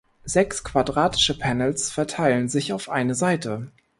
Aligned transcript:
Sechs 0.25 0.63
quadratische 0.63 1.37
Panels 1.37 1.91
verteilen 1.91 2.49
sich 2.49 2.73
auf 2.73 2.89
eine 2.89 3.13
Seite. 3.13 3.69